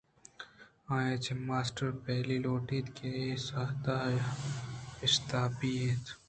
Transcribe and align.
آئی 0.93 1.09
ءَچہ 1.15 1.33
ماسٹرءَ 1.49 1.99
پہیلّی 2.03 2.37
لوٹ 2.45 2.65
اِت 2.75 2.87
کہ 2.95 3.09
آاے 3.17 3.35
ساعت 3.47 3.83
ءَاشتاپی 3.95 5.69
اِنت 5.79 6.05